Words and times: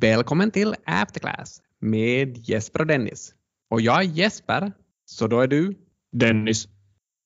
Välkommen 0.00 0.50
till 0.50 0.74
Afterclass 0.86 1.62
med 1.80 2.48
Jesper 2.48 2.80
och 2.80 2.86
Dennis. 2.86 3.34
Och 3.70 3.80
jag 3.80 3.98
är 3.98 4.02
Jesper, 4.02 4.72
så 5.04 5.26
då 5.26 5.40
är 5.40 5.46
du? 5.46 5.74
Dennis. 6.12 6.68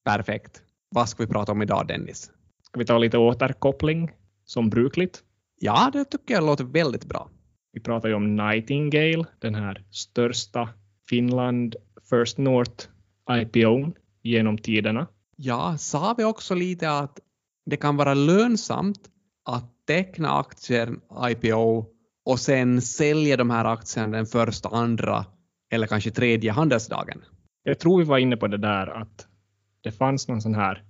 Perfekt. 0.04 0.62
Vad 0.90 1.08
ska 1.08 1.22
vi 1.22 1.32
prata 1.32 1.52
om 1.52 1.62
idag 1.62 1.86
Dennis? 1.86 2.30
Ska 2.62 2.78
vi 2.78 2.86
ta 2.86 2.98
lite 2.98 3.18
återkoppling 3.18 4.10
som 4.44 4.70
brukligt? 4.70 5.22
Ja, 5.60 5.90
det 5.92 6.04
tycker 6.04 6.34
jag 6.34 6.44
låter 6.44 6.64
väldigt 6.64 7.04
bra. 7.04 7.30
Vi 7.72 7.80
pratar 7.80 8.08
ju 8.08 8.14
om 8.14 8.36
Nightingale, 8.36 9.24
den 9.38 9.54
här 9.54 9.84
största 9.90 10.68
Finland 11.08 11.76
First 12.10 12.38
North 12.38 12.88
IPO 13.30 13.92
genom 14.22 14.58
tiderna. 14.58 15.06
Ja, 15.36 15.78
sa 15.78 16.14
vi 16.18 16.24
också 16.24 16.54
lite 16.54 16.90
att 16.90 17.20
det 17.66 17.76
kan 17.76 17.96
vara 17.96 18.14
lönsamt 18.14 19.00
att 19.44 19.86
teckna 19.86 20.38
aktier 20.38 20.96
IPO 21.30 21.86
och 22.30 22.40
sen 22.40 22.82
sälja 22.82 23.36
de 23.36 23.50
här 23.50 23.64
aktierna 23.64 24.16
den 24.16 24.26
första, 24.26 24.68
andra 24.68 25.24
eller 25.70 25.86
kanske 25.86 26.10
tredje 26.10 26.52
handelsdagen. 26.52 27.24
Jag 27.62 27.78
tror 27.78 27.98
vi 27.98 28.04
var 28.04 28.18
inne 28.18 28.36
på 28.36 28.46
det 28.46 28.56
där 28.56 28.86
att 28.86 29.26
det 29.80 29.92
fanns 29.92 30.28
någon 30.28 30.40
sån 30.40 30.54
här 30.54 30.82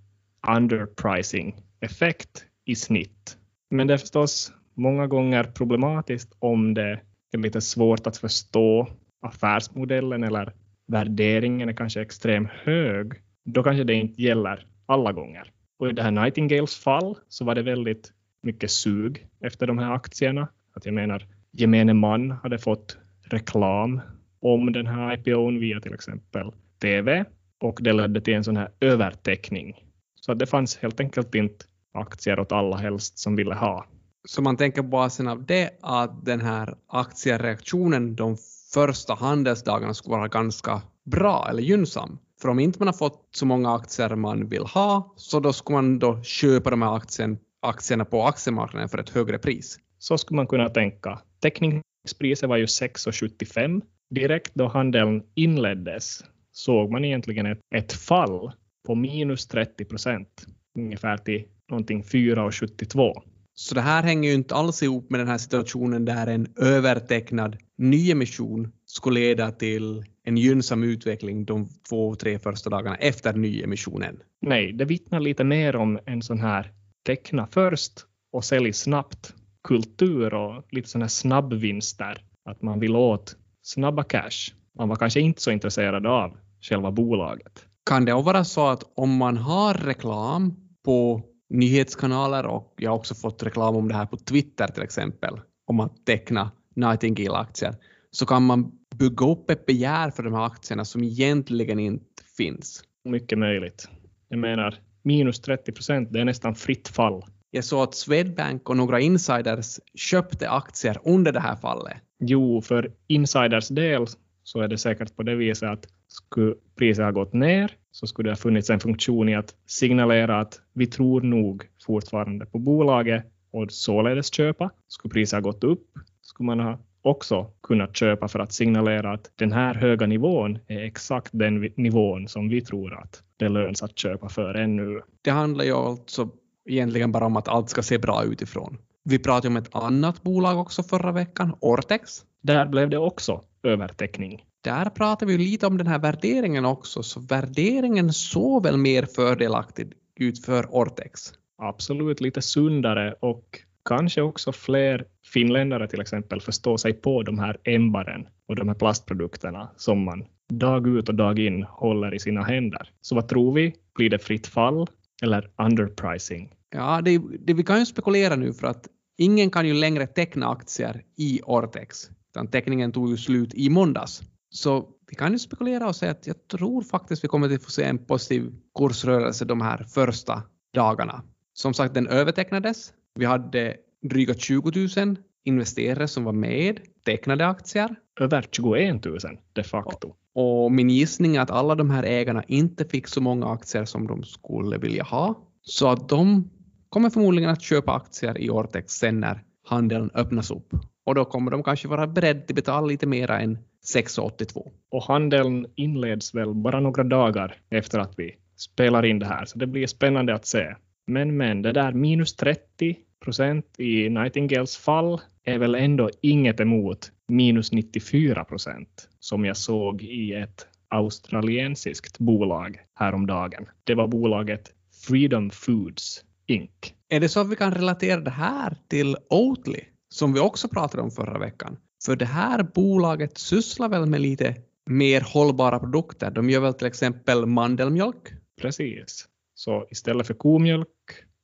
underpricing 0.57 1.63
effekt 1.81 2.45
i 2.65 2.75
snitt. 2.75 3.37
Men 3.71 3.87
det 3.87 3.95
är 3.95 3.99
förstås 3.99 4.53
många 4.75 5.07
gånger 5.07 5.45
problematiskt 5.45 6.33
om 6.39 6.75
det 6.75 7.01
är 7.33 7.39
lite 7.39 7.61
svårt 7.61 8.07
att 8.07 8.17
förstå 8.17 8.89
affärsmodellen 9.23 10.25
eller 10.25 10.53
värderingen 10.87 11.69
är 11.69 11.73
kanske 11.73 12.01
extremt 12.01 12.51
hög. 12.51 13.13
Då 13.45 13.63
kanske 13.63 13.85
det 13.85 13.95
inte 13.95 14.23
gäller 14.23 14.67
alla 14.87 15.13
gånger. 15.13 15.51
Och 15.79 15.89
i 15.89 15.93
det 15.93 16.03
här 16.03 16.11
Nightingales 16.11 16.77
fall 16.77 17.17
så 17.29 17.45
var 17.45 17.55
det 17.55 17.63
väldigt 17.63 18.13
mycket 18.43 18.71
sug 18.71 19.27
efter 19.41 19.67
de 19.67 19.79
här 19.79 19.93
aktierna. 19.93 20.49
Att 20.75 20.87
jag 20.87 20.95
menar, 20.95 21.27
gemene 21.53 21.95
man 21.95 22.31
hade 22.31 22.59
fått 22.59 22.99
reklam 23.23 24.01
om 24.41 24.73
den 24.73 24.87
här 24.87 25.15
IPOn 25.15 25.61
via 25.61 25.81
till 25.81 25.95
exempel 25.95 26.53
TV 26.83 27.25
och 27.61 27.79
det 27.81 27.93
ledde 27.93 28.21
till 28.21 28.35
en 28.35 28.45
sån 28.45 28.57
här 28.57 28.71
övertäckning. 28.81 29.75
Så 30.15 30.33
att 30.33 30.39
det 30.39 30.47
fanns 30.47 30.77
helt 30.77 31.01
enkelt 31.01 31.35
inte 31.35 31.65
aktier 31.95 32.41
åt 32.41 32.53
alla 32.53 32.77
helst 32.77 33.19
som 33.19 33.37
ville 33.37 33.55
ha. 33.55 33.87
Så 34.25 34.43
man 34.43 34.57
tänker 34.57 34.83
på 34.83 34.89
basen 34.89 35.29
av 35.29 35.47
det 35.47 35.71
att 35.83 36.25
den 36.25 36.41
här 36.41 36.75
aktiereaktionen 36.87 38.17
de 38.17 38.37
första 38.75 39.15
handelsdagarna 39.15 39.95
skulle 39.95 40.17
vara 40.17 40.29
ganska 40.29 40.83
bra 41.05 41.47
eller 41.51 41.63
gynnsam. 41.63 42.19
För 42.41 42.49
om 42.49 42.59
inte 42.59 42.79
man 42.79 42.89
har 42.89 42.93
fått 42.93 43.29
så 43.33 43.47
många 43.47 43.75
aktier 43.75 44.15
man 44.17 44.49
vill 44.49 44.63
ha, 44.63 45.15
så 45.17 45.41
då 45.41 45.53
skulle 45.53 45.75
man 45.77 45.99
då 45.99 46.23
köpa 46.23 46.71
de 46.71 46.83
här 46.83 46.97
aktien, 46.97 47.39
aktierna 47.61 48.05
på 48.05 48.27
aktiemarknaden 48.27 48.89
för 48.89 48.99
ett 48.99 49.11
högre 49.11 49.39
pris. 49.39 49.79
Så 50.03 50.19
skulle 50.19 50.37
man 50.37 50.47
kunna 50.47 50.69
tänka. 50.69 51.19
Täckningspriset 51.41 52.49
var 52.49 52.57
ju 52.57 52.65
6,75. 52.65 53.83
Direkt 54.11 54.55
då 54.55 54.69
handeln 54.69 55.23
inleddes 55.35 56.25
såg 56.53 56.91
man 56.91 57.05
egentligen 57.05 57.47
ett, 57.47 57.59
ett 57.75 57.93
fall 57.93 58.53
på 58.87 58.95
minus 58.95 59.47
30 59.47 59.85
procent, 59.85 60.47
ungefär 60.79 61.17
till 61.17 61.45
någonting 61.71 62.03
4,72. 62.03 63.23
Så 63.55 63.75
det 63.75 63.81
här 63.81 64.03
hänger 64.03 64.29
ju 64.29 64.35
inte 64.35 64.55
alls 64.55 64.83
ihop 64.83 65.11
med 65.11 65.21
den 65.21 65.29
här 65.29 65.39
situationen 65.39 66.05
där 66.05 66.27
en 66.27 66.47
övertecknad 66.57 67.57
nyemission 67.79 68.73
skulle 68.87 69.21
leda 69.21 69.51
till 69.51 70.05
en 70.25 70.37
gynnsam 70.37 70.83
utveckling 70.83 71.45
de 71.45 71.69
två, 71.89 72.15
tre 72.15 72.39
första 72.39 72.71
dagarna 72.71 72.97
efter 72.97 73.33
nyemissionen. 73.33 74.23
Nej, 74.41 74.73
det 74.73 74.85
vittnar 74.85 75.21
lite 75.21 75.45
mer 75.45 75.77
om 75.77 75.99
en 76.07 76.23
sån 76.23 76.41
här 76.41 76.73
teckna 77.07 77.47
först 77.47 77.93
och 78.33 78.45
sälj 78.45 78.73
snabbt 78.73 79.35
kultur 79.69 80.35
och 80.35 80.65
lite 80.71 80.89
sådana 80.89 81.05
här 81.05 81.09
snabbvinster. 81.09 82.25
Att 82.45 82.63
man 82.63 82.81
vill 82.81 82.97
åt 82.97 83.37
snabba 83.63 84.03
cash. 84.03 84.55
Man 84.79 84.89
var 84.89 84.97
kanske 84.97 85.21
inte 85.21 85.43
så 85.43 85.51
intresserad 85.51 86.07
av 86.07 86.37
själva 86.61 86.91
bolaget. 86.91 87.67
Kan 87.87 88.05
det 88.05 88.13
vara 88.13 88.45
så 88.45 88.69
att 88.69 88.83
om 88.95 89.17
man 89.17 89.37
har 89.37 89.75
reklam 89.75 90.57
på 90.85 91.23
nyhetskanaler 91.51 92.47
och 92.47 92.75
jag 92.77 92.91
har 92.91 92.97
också 92.97 93.15
fått 93.15 93.43
reklam 93.43 93.77
om 93.77 93.89
det 93.89 93.95
här 93.95 94.07
på 94.07 94.17
Twitter 94.17 94.69
till 94.69 94.83
exempel, 94.83 95.41
om 95.67 95.81
att 95.81 96.07
teckna 96.07 96.51
Nightingale-aktier, 96.77 97.75
så 98.11 98.27
kan 98.27 98.43
man 98.43 98.73
bygga 98.95 99.27
upp 99.27 99.51
ett 99.51 99.67
begär 99.67 100.11
för 100.11 100.23
de 100.23 100.35
här 100.35 100.47
aktierna 100.47 100.85
som 100.85 101.05
egentligen 101.05 101.79
inte 101.79 102.23
finns. 102.37 102.85
Mycket 103.05 103.39
möjligt. 103.39 103.89
Jag 104.29 104.39
menar, 104.39 104.75
minus 105.03 105.41
30 105.41 105.73
procent, 105.73 106.13
det 106.13 106.21
är 106.21 106.25
nästan 106.25 106.55
fritt 106.55 106.89
fall. 106.89 107.25
Jag 107.51 107.65
såg 107.65 107.83
att 107.83 107.95
Swedbank 107.95 108.69
och 108.71 108.77
några 108.77 109.01
insiders 109.01 109.81
köpte 109.95 110.51
aktier 110.51 110.99
under 111.05 111.33
det 111.33 111.41
här 111.41 111.57
fallet. 111.57 111.97
Jo, 112.19 112.63
för 112.63 112.93
insiders 113.07 113.69
del 113.69 114.07
så 114.43 114.61
är 114.61 114.69
det 114.69 114.79
säkert 114.79 115.17
på 115.17 115.23
det 115.23 115.35
viset 115.35 115.69
att 115.69 115.87
skulle 116.09 116.55
priset 116.77 117.05
ha 117.05 117.11
gått 117.11 117.33
ner 117.33 117.77
så 117.93 118.07
skulle 118.07 118.29
det 118.29 118.33
ha 118.33 118.37
funnits 118.37 118.71
en 118.71 118.81
funktion 118.81 119.29
i 119.29 119.35
att 119.35 119.55
signalera 119.67 120.41
att 120.41 120.61
vi 120.73 120.87
tror 120.87 121.21
nog 121.21 121.65
fortfarande 121.87 122.47
på 122.47 122.59
bolaget 122.59 123.25
och 123.51 123.73
således 123.73 124.35
köpa. 124.35 124.71
Skulle 124.89 125.13
priset 125.13 125.37
ha 125.37 125.41
gått 125.41 125.65
upp 125.65 125.87
skulle 126.23 126.47
man 126.47 126.61
ha 126.61 126.79
också 127.03 127.51
kunnat 127.63 127.97
köpa 127.97 128.29
för 128.29 128.39
att 128.39 128.53
signalera 128.53 129.13
att 129.13 129.31
den 129.37 129.53
här 129.53 129.75
höga 129.75 130.07
nivån 130.07 130.59
är 130.67 130.85
exakt 130.85 131.29
den 131.33 131.61
nivån 131.77 132.29
som 132.29 132.49
vi 132.49 132.61
tror 132.61 132.99
att 132.99 133.23
det 133.37 133.49
löns 133.49 133.83
att 133.83 133.99
köpa 133.99 134.29
för 134.29 134.55
ännu. 134.55 135.01
Det 135.23 135.31
handlar 135.31 135.65
ju 135.65 135.73
alltså 135.73 136.29
egentligen 136.69 137.13
bara 137.13 137.27
om 137.27 137.37
att 137.37 137.49
allt 137.49 137.69
ska 137.71 137.83
se 137.83 137.99
bra 137.99 138.25
utifrån. 138.25 138.79
Vi 139.05 139.19
pratade 139.19 139.49
om 139.49 139.57
ett 139.57 139.75
annat 139.75 140.23
bolag 140.23 140.59
också 140.59 140.83
förra 140.83 141.13
veckan, 141.13 141.57
Ortex. 141.61 142.25
Där 142.43 142.67
blev 142.67 142.91
det 142.91 142.99
också 142.99 143.43
övertäckning. 143.63 144.45
Där 144.65 144.85
pratar 144.85 145.27
vi 145.27 145.39
lite 145.39 145.67
om 145.67 145.79
den 145.79 145.87
här 145.87 145.99
värderingen 145.99 146.65
också, 146.65 147.03
så 147.03 147.21
värderingen 147.21 148.13
såg 148.13 148.63
väl 148.63 148.77
mer 148.77 149.07
fördelaktig 149.07 149.93
ut 150.17 150.45
för 150.45 150.67
Ortex? 150.75 151.33
Absolut 151.63 152.21
lite 152.21 152.43
sundare 152.43 153.15
och 153.21 153.61
kanske 153.85 154.23
också 154.23 154.53
fler 154.53 155.05
finländare 155.33 155.89
till 155.89 156.01
exempel 156.01 156.41
förstår 156.41 156.77
sig 156.77 156.93
på 156.93 157.23
de 157.23 157.39
här 157.39 157.57
ämbaren 157.65 158.27
och 158.49 158.57
de 158.57 158.69
här 158.69 158.75
plastprodukterna 158.75 159.71
som 159.77 160.05
man 160.05 160.25
dag 160.49 160.87
ut 160.87 161.09
och 161.09 161.15
dag 161.15 161.39
in 161.39 161.63
håller 161.63 162.15
i 162.15 162.19
sina 162.19 162.43
händer. 162.43 162.91
Så 163.01 163.15
vad 163.15 163.29
tror 163.29 163.53
vi? 163.53 163.75
Blir 163.95 164.11
det 164.11 164.19
fritt 164.19 164.47
fall 164.47 164.87
eller 165.23 165.51
underpricing? 165.59 166.55
Ja, 166.71 167.01
det, 167.01 167.21
det, 167.41 167.55
vi 167.55 167.63
kan 167.63 167.79
ju 167.79 167.87
spekulera 167.87 168.37
nu 168.37 168.53
för 168.53 168.67
att 168.67 168.89
ingen 169.19 169.51
kan 169.51 169.67
ju 169.67 169.75
längre 169.75 170.07
teckna 170.07 170.49
aktier 170.49 171.03
i 171.17 171.41
Ortex, 171.45 172.11
utan 172.31 172.47
teckningen 172.47 172.93
tog 172.93 173.11
ju 173.11 173.17
slut 173.17 173.55
i 173.55 173.71
måndags. 173.71 174.23
Så 174.51 174.89
vi 175.11 175.17
kan 175.17 175.33
ju 175.33 175.39
spekulera 175.39 175.89
och 175.89 175.97
säga 175.97 176.11
att 176.13 176.27
jag 176.27 176.49
tror 176.49 176.83
faktiskt 176.83 177.25
vi 177.25 177.29
kommer 177.29 177.55
att 177.55 177.65
få 177.65 177.71
se 177.71 177.85
en 177.85 178.07
positiv 178.07 178.53
kursrörelse 178.79 179.45
de 179.45 179.61
här 179.61 179.85
första 179.85 180.43
dagarna. 180.75 181.23
Som 181.53 181.75
sagt, 181.75 181.95
den 181.95 182.07
övertecknades. 182.07 182.93
Vi 183.15 183.25
hade 183.25 183.77
dryga 184.03 184.35
20 184.35 184.89
000 184.97 185.17
investerare 185.45 186.09
som 186.09 186.25
var 186.25 186.33
med, 186.33 186.81
tecknade 187.05 187.47
aktier. 187.47 187.97
Över 188.21 188.47
21 188.53 189.05
000 189.05 189.19
de 189.53 189.65
facto. 189.65 190.15
Och, 190.35 190.73
min 190.73 190.91
gissning 190.91 191.37
är 191.37 191.41
att 191.41 191.51
alla 191.51 191.75
de 191.75 191.91
här 191.91 192.03
ägarna 192.03 192.45
inte 192.49 192.85
fick 192.85 193.07
så 193.07 193.21
många 193.21 193.47
aktier 193.47 193.85
som 193.85 194.07
de 194.07 194.25
skulle 194.25 194.79
vilja 194.79 195.05
ha. 195.05 195.35
Så 195.63 195.89
att 195.89 196.09
de 196.09 196.51
kommer 196.89 197.11
förmodligen 197.11 197.51
att 197.51 197.63
köpa 197.63 197.93
aktier 197.93 198.39
i 198.39 198.51
Ortex 198.51 198.93
sen 198.93 199.21
när 199.21 199.43
handeln 199.67 200.11
öppnas 200.15 200.51
upp. 200.51 200.75
Och 201.07 201.15
då 201.15 201.25
kommer 201.25 201.51
de 201.51 201.63
kanske 201.63 201.89
vara 201.89 202.07
beredda 202.07 202.41
att 202.41 202.55
betala 202.55 202.87
lite 202.87 203.07
mera 203.07 203.41
än 203.41 203.59
6,82. 203.95 204.71
Och 204.91 205.03
handeln 205.03 205.67
inleds 205.75 206.35
väl 206.35 206.55
bara 206.55 206.81
några 206.81 207.05
dagar 207.05 207.57
efter 207.71 207.99
att 207.99 208.15
vi 208.17 208.37
spelar 208.57 209.05
in 209.05 209.19
det 209.19 209.27
här, 209.27 209.45
så 209.45 209.59
det 209.59 209.67
blir 209.67 209.87
spännande 209.87 210.35
att 210.35 210.47
se. 210.47 210.75
Men 211.07 211.37
men, 211.37 211.63
det 211.63 211.73
där 211.73 211.93
minus 211.93 212.37
30 212.37 212.97
procent 213.25 213.67
i 213.79 214.09
Nightingales 214.09 214.77
fall 214.77 215.21
är 215.45 215.59
väl 215.59 215.75
ändå 215.75 216.11
inget 216.21 216.61
emot 216.61 217.13
minus 217.31 217.73
94 217.73 218.45
procent 218.45 219.09
som 219.19 219.45
jag 219.45 219.57
såg 219.57 220.03
i 220.03 220.33
ett 220.33 220.67
australiensiskt 220.89 222.19
bolag 222.19 222.79
häromdagen. 222.95 223.67
Det 223.85 223.95
var 223.95 224.09
bolaget 224.09 224.73
Freedom 225.07 225.51
Foods 225.51 226.25
Inc. 226.47 226.71
Är 227.09 227.21
det 227.21 227.29
så 227.29 227.41
att 227.41 227.51
vi 227.51 227.57
kan 227.57 227.75
relatera 227.75 228.21
det 228.21 228.31
här 228.31 228.77
till 228.89 229.17
Oatly 229.31 229.81
som 230.09 230.33
vi 230.33 230.41
också 230.41 230.69
pratade 230.69 231.03
om 231.03 231.11
förra 231.11 231.39
veckan? 231.39 231.77
För 232.05 232.17
det 232.17 232.25
här 232.25 232.63
bolaget 232.63 233.39
sysslar 233.39 233.89
väl 233.89 234.07
med 234.07 234.21
lite 234.21 234.55
mer 234.91 235.21
hållbara 235.21 235.79
produkter. 235.79 236.31
De 236.31 236.51
gör 236.51 236.61
väl 236.61 236.75
till 236.75 236.87
exempel 236.87 237.47
mandelmjölk? 237.47 238.33
Precis. 238.61 239.29
Så 239.55 239.87
istället 239.91 240.27
för 240.27 240.35
komjölk 240.35 240.89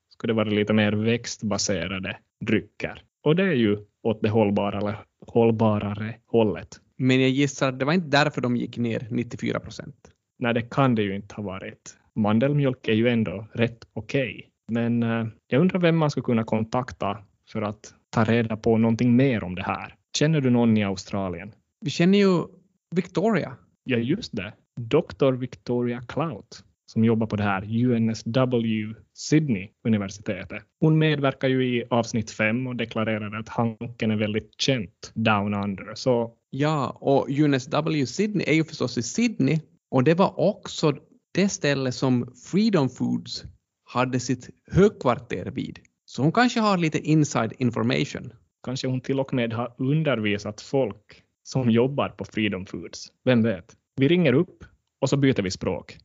skulle 0.08 0.32
det 0.32 0.36
vara 0.36 0.48
lite 0.48 0.72
mer 0.72 0.92
växtbaserade 0.92 2.16
drycker. 2.46 3.02
Och 3.22 3.36
det 3.36 3.42
är 3.42 3.54
ju 3.54 3.78
åt 4.02 4.22
det 4.22 4.28
hållbarare, 4.28 4.96
hållbarare 5.26 6.14
hållet. 6.26 6.80
Men 6.96 7.20
jag 7.20 7.30
gissar 7.30 7.68
att 7.68 7.78
det 7.78 7.84
var 7.84 7.92
inte 7.92 8.08
därför 8.08 8.40
de 8.40 8.56
gick 8.56 8.78
ner 8.78 9.06
94 9.10 9.60
procent. 9.60 9.96
Nej, 10.38 10.54
det 10.54 10.62
kan 10.62 10.94
det 10.94 11.02
ju 11.02 11.16
inte 11.16 11.34
ha 11.34 11.42
varit. 11.42 11.96
Mandelmjölk 12.14 12.88
är 12.88 12.92
ju 12.92 13.08
ändå 13.08 13.48
rätt 13.52 13.78
okej. 13.92 14.30
Okay. 14.30 14.42
Men 14.68 15.02
eh, 15.02 15.26
jag 15.46 15.60
undrar 15.60 15.80
vem 15.80 15.96
man 15.96 16.10
skulle 16.10 16.24
kunna 16.24 16.44
kontakta 16.44 17.18
för 17.48 17.62
att 17.62 17.94
ta 18.10 18.24
reda 18.24 18.56
på 18.56 18.78
någonting 18.78 19.16
mer 19.16 19.44
om 19.44 19.54
det 19.54 19.62
här. 19.62 19.94
Känner 20.18 20.40
du 20.40 20.50
någon 20.50 20.76
i 20.76 20.84
Australien? 20.84 21.52
Vi 21.80 21.90
känner 21.90 22.18
ju 22.18 22.42
Victoria. 22.94 23.56
Ja, 23.84 23.96
just 23.96 24.36
det. 24.36 24.52
Dr. 24.80 25.32
Victoria 25.32 26.00
Clout 26.00 26.64
som 26.86 27.04
jobbar 27.04 27.26
på 27.26 27.36
det 27.36 27.42
här 27.42 27.84
UNSW 27.84 28.94
Sydney-universitetet. 29.14 30.62
Hon 30.80 30.98
medverkar 30.98 31.48
ju 31.48 31.66
i 31.66 31.84
avsnitt 31.90 32.30
fem 32.30 32.66
och 32.66 32.76
deklarerade 32.76 33.38
att 33.38 33.48
Hanken 33.48 34.10
är 34.10 34.16
väldigt 34.16 34.60
känt 34.60 35.12
down 35.14 35.54
under. 35.54 35.94
Så 35.94 36.32
Ja, 36.50 36.96
och 37.00 37.28
UNSW 37.28 38.06
Sydney 38.06 38.46
är 38.48 38.54
ju 38.54 38.64
förstås 38.64 38.98
i 38.98 39.02
Sydney 39.02 39.60
och 39.90 40.04
det 40.04 40.14
var 40.14 40.40
också 40.40 40.92
det 41.34 41.48
ställe 41.48 41.92
som 41.92 42.32
Freedom 42.50 42.88
Foods 42.88 43.44
hade 43.84 44.20
sitt 44.20 44.50
högkvarter 44.70 45.44
vid. 45.46 45.78
Så 46.04 46.22
hon 46.22 46.32
kanske 46.32 46.60
har 46.60 46.78
lite 46.78 46.98
inside 46.98 47.52
information. 47.58 48.32
kanske 48.64 48.88
hon 48.88 49.00
till 49.00 49.20
och 49.20 49.34
med 49.34 49.52
har 49.52 49.74
undervisat 49.78 50.60
folk 50.60 51.22
som 51.42 51.70
jobbar 51.70 52.08
på 52.08 52.24
Freedom 52.24 52.66
Foods. 52.66 53.12
Vem 53.24 53.42
vet? 53.42 53.76
Vi 53.96 54.08
ringer 54.08 54.32
upp 54.32 54.64
och 55.00 55.10
så 55.10 55.16
byter 55.16 55.42
vi 55.42 55.50
språk. 55.50 55.98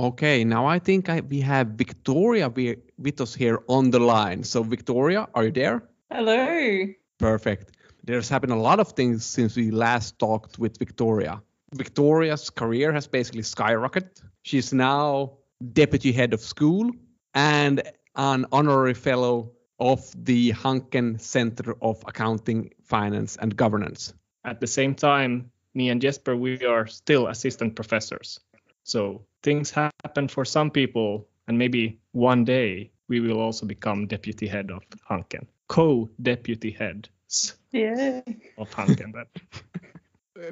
Okay, 0.00 0.44
now 0.44 0.64
I 0.64 0.78
think 0.78 1.10
I, 1.10 1.20
we 1.20 1.40
have 1.42 1.66
Victoria 1.76 2.48
wi- 2.48 2.78
with 2.96 3.20
us 3.20 3.34
here 3.34 3.60
on 3.68 3.90
the 3.90 3.98
line. 3.98 4.42
So 4.44 4.62
Victoria, 4.62 5.28
are 5.34 5.44
you 5.44 5.50
there? 5.50 5.82
Hello. 6.10 6.86
Perfect. 7.18 7.76
There's 8.04 8.26
happened 8.26 8.52
a 8.52 8.56
lot 8.56 8.80
of 8.80 8.92
things 8.92 9.26
since 9.26 9.54
we 9.56 9.70
last 9.70 10.18
talked 10.18 10.58
with 10.58 10.78
Victoria. 10.78 11.42
Victoria's 11.74 12.48
career 12.48 12.92
has 12.92 13.06
basically 13.06 13.42
skyrocketed. 13.42 14.22
She's 14.42 14.72
now 14.72 15.32
deputy 15.74 16.12
head 16.12 16.32
of 16.32 16.40
school 16.40 16.90
and 17.34 17.82
an 18.16 18.46
honorary 18.52 18.94
fellow 18.94 19.52
of 19.78 20.00
the 20.16 20.52
Hanken 20.52 21.20
Center 21.20 21.76
of 21.82 22.02
Accounting, 22.06 22.72
Finance 22.84 23.36
and 23.36 23.54
Governance. 23.54 24.14
At 24.46 24.60
the 24.60 24.66
same 24.66 24.94
time, 24.94 25.50
me 25.74 25.90
and 25.90 26.00
Jesper, 26.00 26.34
we 26.34 26.64
are 26.64 26.86
still 26.86 27.28
assistant 27.28 27.76
professors. 27.76 28.40
So 28.90 29.22
things 29.44 29.70
happen 29.70 30.26
for 30.26 30.44
some 30.44 30.70
people, 30.70 31.28
and 31.46 31.56
maybe 31.56 32.00
one 32.10 32.44
day 32.44 32.90
we 33.08 33.20
will 33.20 33.38
also 33.38 33.64
become 33.64 34.08
deputy 34.08 34.48
head 34.48 34.70
of 34.72 34.82
Hanken, 35.08 35.46
co-deputy 35.68 36.72
heads 36.72 37.54
Yeah. 37.70 38.22
of 38.58 38.74
Hanken. 38.74 39.12
then. 39.12 39.26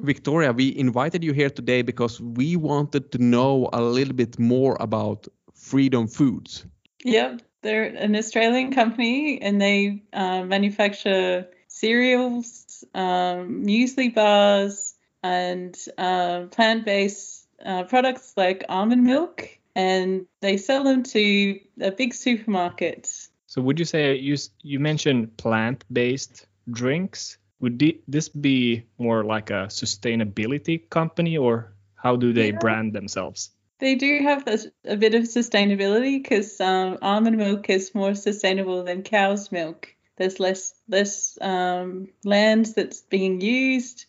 Victoria, 0.05 0.53
we 0.53 0.77
invited 0.77 1.25
you 1.25 1.33
here 1.33 1.51
today 1.51 1.83
because 1.83 2.21
we 2.21 2.55
wanted 2.55 3.11
to 3.13 3.19
know 3.19 3.69
a 3.73 3.83
little 3.83 4.15
bit 4.15 4.39
more 4.39 4.77
about 4.79 5.27
Freedom 5.55 6.07
Foods. 6.07 6.65
Yep. 7.05 7.43
They're 7.63 7.87
an 7.87 8.15
Australian 8.15 8.73
company 8.73 9.43
and 9.43 9.61
they 9.61 10.03
uh, 10.13 10.45
manufacture 10.45 11.49
cereals, 11.67 12.85
um, 12.95 13.65
muesli 13.67 14.15
bars, 14.15 14.95
and 15.25 15.77
uh, 15.97 16.43
plant 16.53 16.85
based 16.85 17.48
uh, 17.65 17.85
products 17.85 18.35
like 18.37 18.65
almond 18.69 19.05
milk. 19.05 19.49
And 19.75 20.27
they 20.41 20.57
sell 20.57 20.83
them 20.83 21.05
to 21.05 21.61
a 21.81 21.93
big 21.93 22.13
supermarket. 22.13 23.29
So 23.47 23.63
would 23.63 23.79
you 23.79 23.85
say 23.85 24.17
you 24.17 24.37
you 24.63 24.81
mentioned 24.81 25.37
plant-based 25.37 26.47
drinks? 26.71 27.39
Would 27.61 27.79
this 28.09 28.29
be 28.29 28.85
more 28.99 29.23
like 29.23 29.51
a 29.51 29.69
sustainability 29.69 30.89
company, 30.91 31.39
or 31.39 31.73
how 31.95 32.17
do 32.17 32.33
they 32.33 32.51
Yeah. 32.51 32.59
brand 32.59 32.93
themselves? 32.93 33.51
They 33.79 33.95
do 33.95 34.19
have 34.23 34.45
this, 34.45 34.67
a 34.85 34.97
bit 34.97 35.15
of 35.15 35.23
sustainability 35.23 36.21
because 36.21 36.61
um, 36.61 36.99
almond 37.01 37.37
milk 37.37 37.71
is 37.71 37.95
more 37.95 38.15
sustainable 38.17 38.83
than 38.83 39.03
cow's 39.03 39.53
milk. 39.53 39.95
There's 40.17 40.41
less 40.41 40.75
less 40.89 41.39
um, 41.41 42.09
land 42.25 42.67
that's 42.75 43.03
being 43.03 43.41
used. 43.41 44.07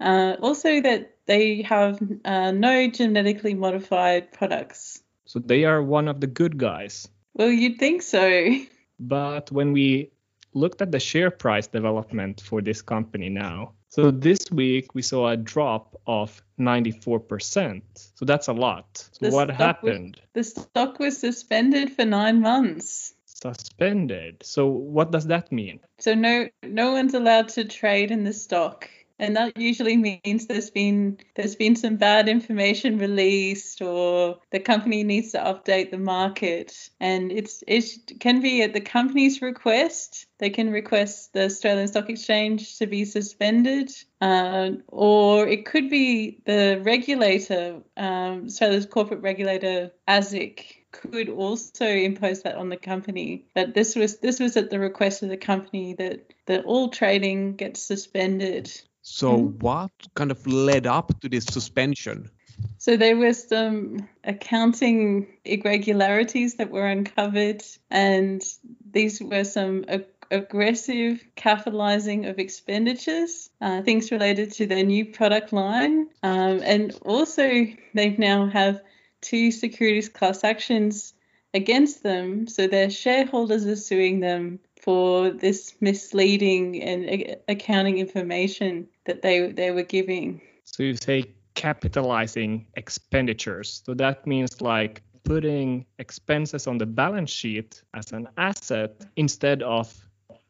Uh, 0.00 0.36
also, 0.40 0.80
that 0.80 1.16
they 1.26 1.62
have 1.62 2.00
uh, 2.24 2.50
no 2.50 2.88
genetically 2.88 3.54
modified 3.54 4.32
products. 4.32 5.02
So 5.24 5.38
they 5.38 5.64
are 5.64 5.82
one 5.82 6.08
of 6.08 6.20
the 6.20 6.26
good 6.26 6.58
guys. 6.58 7.08
Well, 7.34 7.50
you'd 7.50 7.78
think 7.78 8.02
so. 8.02 8.56
But 9.00 9.50
when 9.50 9.72
we 9.72 10.12
looked 10.54 10.80
at 10.80 10.92
the 10.92 11.00
share 11.00 11.30
price 11.30 11.66
development 11.66 12.40
for 12.40 12.60
this 12.62 12.82
company 12.82 13.28
now, 13.28 13.72
so 13.88 14.10
this 14.10 14.50
week 14.50 14.94
we 14.94 15.02
saw 15.02 15.28
a 15.28 15.36
drop 15.36 16.00
of 16.06 16.40
94%. 16.58 17.82
So 18.14 18.24
that's 18.24 18.48
a 18.48 18.52
lot. 18.52 19.08
So 19.20 19.28
what 19.30 19.48
stock 19.48 19.48
was- 19.48 19.56
happened? 19.58 20.20
The 20.34 20.44
stock 20.44 20.98
was 20.98 21.18
suspended 21.18 21.92
for 21.92 22.04
nine 22.04 22.40
months. 22.40 23.14
Suspended. 23.26 24.42
So 24.42 24.66
what 24.66 25.10
does 25.10 25.26
that 25.26 25.50
mean? 25.50 25.80
So 25.98 26.14
no 26.14 26.48
no 26.62 26.92
one's 26.92 27.14
allowed 27.14 27.48
to 27.50 27.64
trade 27.64 28.10
in 28.10 28.24
the 28.24 28.32
stock. 28.32 28.88
And 29.22 29.36
that 29.36 29.56
usually 29.56 29.96
means 29.96 30.48
there's 30.48 30.70
been 30.70 31.16
there's 31.36 31.54
been 31.54 31.76
some 31.76 31.94
bad 31.94 32.28
information 32.28 32.98
released 32.98 33.80
or 33.80 34.40
the 34.50 34.58
company 34.58 35.04
needs 35.04 35.30
to 35.30 35.38
update 35.38 35.92
the 35.92 35.98
market. 35.98 36.90
And 36.98 37.30
it's 37.30 37.62
it 37.68 38.18
can 38.18 38.42
be 38.42 38.62
at 38.62 38.72
the 38.72 38.80
company's 38.80 39.40
request. 39.40 40.26
They 40.38 40.50
can 40.50 40.72
request 40.72 41.34
the 41.34 41.44
Australian 41.44 41.86
Stock 41.86 42.10
Exchange 42.10 42.78
to 42.78 42.88
be 42.88 43.04
suspended. 43.04 43.92
Uh, 44.20 44.72
or 44.88 45.46
it 45.46 45.66
could 45.66 45.88
be 45.88 46.40
the 46.44 46.82
regulator, 46.84 47.80
um, 47.96 48.46
Australia's 48.46 48.86
corporate 48.86 49.22
regulator, 49.22 49.92
ASIC, 50.08 50.64
could 50.90 51.28
also 51.28 51.86
impose 51.86 52.42
that 52.42 52.56
on 52.56 52.70
the 52.70 52.76
company. 52.76 53.46
But 53.54 53.72
this 53.72 53.94
was 53.94 54.18
this 54.18 54.40
was 54.40 54.56
at 54.56 54.70
the 54.70 54.80
request 54.80 55.22
of 55.22 55.28
the 55.28 55.36
company 55.36 55.94
that 55.94 56.26
that 56.46 56.64
all 56.64 56.88
trading 56.88 57.54
gets 57.54 57.80
suspended. 57.80 58.68
So 59.02 59.36
what 59.36 59.90
kind 60.14 60.30
of 60.30 60.46
led 60.46 60.86
up 60.86 61.20
to 61.20 61.28
this 61.28 61.44
suspension? 61.44 62.30
So 62.78 62.96
there 62.96 63.16
was 63.16 63.48
some 63.48 64.08
accounting 64.24 65.26
irregularities 65.44 66.54
that 66.56 66.70
were 66.70 66.86
uncovered, 66.86 67.62
and 67.90 68.42
these 68.90 69.20
were 69.20 69.44
some 69.44 69.84
ag- 69.88 70.06
aggressive 70.30 71.24
capitalizing 71.34 72.26
of 72.26 72.38
expenditures, 72.38 73.50
uh, 73.60 73.82
things 73.82 74.10
related 74.10 74.52
to 74.52 74.66
their 74.66 74.84
new 74.84 75.04
product 75.04 75.52
line, 75.52 76.08
um, 76.22 76.60
and 76.62 76.96
also 77.02 77.66
they 77.94 78.10
now 78.18 78.46
have 78.46 78.80
two 79.20 79.50
securities 79.50 80.08
class 80.08 80.44
actions 80.44 81.14
against 81.54 82.02
them. 82.02 82.46
So 82.46 82.66
their 82.66 82.90
shareholders 82.90 83.66
are 83.66 83.76
suing 83.76 84.20
them 84.20 84.60
for 84.80 85.30
this 85.30 85.74
misleading 85.80 86.82
and 86.82 87.36
accounting 87.46 87.98
information 87.98 88.88
that 89.06 89.22
they 89.22 89.52
they 89.52 89.70
were 89.70 89.82
giving. 89.82 90.40
So 90.64 90.82
you 90.82 90.94
say 90.94 91.34
capitalizing 91.54 92.66
expenditures. 92.74 93.82
So 93.84 93.94
that 93.94 94.26
means 94.26 94.60
like 94.60 95.02
putting 95.24 95.86
expenses 95.98 96.66
on 96.66 96.78
the 96.78 96.86
balance 96.86 97.30
sheet 97.30 97.82
as 97.94 98.12
an 98.12 98.28
asset 98.36 99.04
instead 99.16 99.62
of 99.62 99.92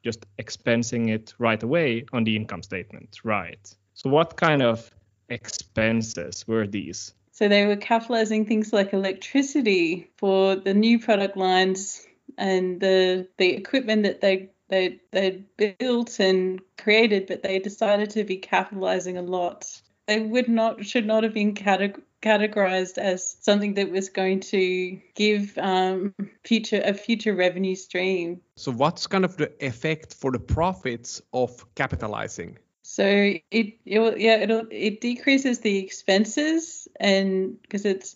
just 0.05 0.25
expensing 0.39 1.11
it 1.11 1.35
right 1.39 1.63
away 1.63 2.05
on 2.13 2.25
the 2.25 2.35
income 2.37 2.63
statement, 2.63 3.21
right? 3.25 3.75
So 3.95 4.11
what 4.11 4.37
kind 4.37 4.63
of 4.63 4.91
expenses 5.29 6.47
were 6.47 6.67
these? 6.67 7.15
So 7.33 7.49
they 7.49 7.67
were 7.67 7.77
capitalizing 7.77 8.47
things 8.47 8.73
like 8.73 8.93
electricity 8.93 10.11
for 10.17 10.57
the 10.57 10.75
new 10.75 10.99
product 10.99 11.37
lines 11.37 12.07
and 12.39 12.81
the 12.81 13.29
the 13.39 13.51
equipment 13.51 14.05
that 14.05 14.21
they 14.21 14.51
they 14.73 15.01
they 15.11 15.45
built 15.79 16.19
and 16.19 16.61
created, 16.79 17.27
but 17.27 17.43
they 17.43 17.59
decided 17.59 18.09
to 18.11 18.25
be 18.25 18.39
capitalizing 18.39 19.19
a 19.19 19.23
lot. 19.23 19.71
They 20.07 20.21
would 20.21 20.49
not 20.49 20.85
should 20.85 21.07
not 21.07 21.25
have 21.25 21.35
been 21.35 21.55
categ- 21.55 22.01
categorized 22.23 22.97
as 22.97 23.37
something 23.41 23.75
that 23.75 23.91
was 23.91 24.09
going 24.09 24.41
to 24.41 24.99
give 25.15 25.59
um, 25.59 26.15
future 26.45 26.81
a 26.83 26.95
future 26.95 27.35
revenue 27.35 27.75
stream. 27.75 28.41
So 28.57 28.73
what's 28.73 29.07
kind 29.07 29.27
of 29.27 29.37
the 29.37 29.53
effect 29.65 30.15
for 30.15 30.33
the 30.33 30.41
profits 30.41 31.21
of 31.35 31.67
capitalizing? 31.75 32.57
So 32.83 33.05
it, 33.05 33.43
it 33.51 34.19
yeah 34.19 34.37
it'll 34.37 34.67
it 34.71 35.03
decreases 35.03 35.61
the 35.61 35.79
expenses 35.79 36.89
and 36.99 37.61
because 37.61 37.85
it 37.85 38.15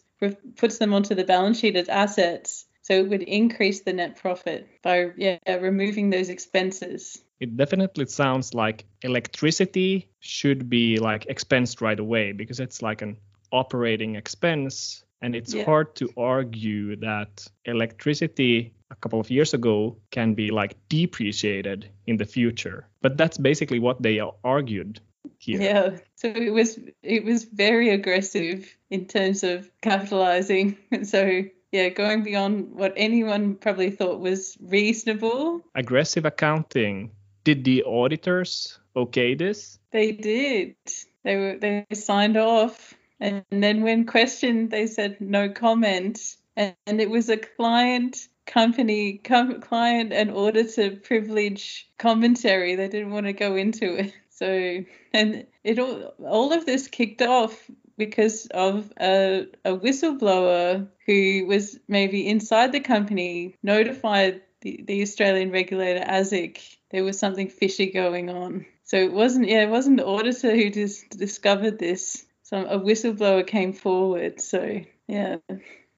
puts 0.56 0.78
them 0.78 0.94
onto 0.94 1.14
the 1.14 1.24
balance 1.24 1.58
sheet 1.58 1.76
as 1.76 1.90
assets. 1.90 2.64
So 2.86 2.94
it 2.94 3.08
would 3.08 3.22
increase 3.22 3.80
the 3.82 3.92
net 3.92 4.14
profit 4.14 4.68
by 4.82 5.10
yeah 5.16 5.38
removing 5.60 6.10
those 6.10 6.28
expenses. 6.28 7.18
It 7.40 7.56
definitely 7.56 8.06
sounds 8.06 8.54
like 8.54 8.84
electricity 9.02 10.08
should 10.20 10.70
be 10.70 10.98
like 10.98 11.26
expensed 11.26 11.80
right 11.80 11.98
away 11.98 12.30
because 12.32 12.60
it's 12.60 12.82
like 12.82 13.02
an 13.02 13.16
operating 13.50 14.14
expense 14.14 15.04
and 15.20 15.34
it's 15.34 15.52
Yeah. 15.52 15.64
hard 15.64 15.96
to 15.96 16.08
argue 16.16 16.94
that 16.96 17.48
electricity 17.64 18.72
a 18.90 18.94
couple 18.94 19.18
of 19.18 19.30
years 19.30 19.52
ago 19.52 19.96
can 20.12 20.34
be 20.34 20.50
like 20.52 20.76
depreciated 20.88 21.90
in 22.06 22.18
the 22.18 22.24
future. 22.24 22.86
But 23.02 23.16
that's 23.16 23.36
basically 23.36 23.80
what 23.80 24.00
they 24.00 24.20
argued 24.44 25.00
here. 25.38 25.60
Yeah. 25.60 25.98
So 26.14 26.28
it 26.28 26.52
was 26.52 26.78
it 27.02 27.24
was 27.24 27.44
very 27.44 27.90
aggressive 27.90 28.78
in 28.90 29.06
terms 29.06 29.42
of 29.42 29.68
capitalizing. 29.82 30.76
So 31.02 31.42
yeah, 31.72 31.88
going 31.88 32.22
beyond 32.22 32.74
what 32.74 32.92
anyone 32.96 33.56
probably 33.56 33.90
thought 33.90 34.20
was 34.20 34.56
reasonable. 34.60 35.62
Aggressive 35.74 36.24
accounting. 36.24 37.10
Did 37.44 37.64
the 37.64 37.82
auditors 37.84 38.78
okay 38.96 39.34
this? 39.34 39.78
They 39.92 40.12
did. 40.12 40.76
They 41.22 41.36
were 41.36 41.56
they 41.58 41.84
signed 41.92 42.36
off, 42.36 42.94
and 43.20 43.44
then 43.50 43.82
when 43.82 44.06
questioned, 44.06 44.70
they 44.70 44.86
said 44.86 45.20
no 45.20 45.48
comment. 45.48 46.36
And, 46.56 46.74
and 46.86 47.00
it 47.00 47.10
was 47.10 47.28
a 47.28 47.36
client 47.36 48.28
company 48.46 49.18
com- 49.18 49.60
client 49.60 50.12
and 50.12 50.30
auditor 50.30 50.96
privilege 50.96 51.88
commentary. 51.98 52.76
They 52.76 52.88
didn't 52.88 53.10
want 53.10 53.26
to 53.26 53.32
go 53.32 53.56
into 53.56 53.96
it. 53.96 54.14
So 54.30 54.84
and 55.14 55.46
it 55.64 55.78
all 55.78 56.14
all 56.24 56.52
of 56.52 56.66
this 56.66 56.88
kicked 56.88 57.22
off 57.22 57.70
because 57.96 58.46
of 58.46 58.92
a, 59.00 59.46
a 59.64 59.76
whistleblower 59.76 60.88
who 61.06 61.46
was 61.46 61.78
maybe 61.88 62.26
inside 62.26 62.72
the 62.72 62.80
company 62.80 63.56
notified 63.62 64.42
the, 64.60 64.82
the 64.86 65.02
Australian 65.02 65.50
regulator 65.50 66.04
ASIC 66.04 66.76
there 66.90 67.04
was 67.04 67.18
something 67.18 67.48
fishy 67.48 67.90
going 67.90 68.30
on. 68.30 68.66
So 68.84 68.96
it 68.96 69.12
wasn't 69.12 69.48
yeah, 69.48 69.62
it 69.62 69.70
wasn't 69.70 69.98
the 69.98 70.06
auditor 70.06 70.54
who 70.54 70.70
just 70.70 71.10
discovered 71.10 71.78
this. 71.78 72.24
Some 72.42 72.66
a 72.66 72.78
whistleblower 72.78 73.46
came 73.46 73.72
forward. 73.72 74.40
So 74.40 74.80
yeah. 75.08 75.36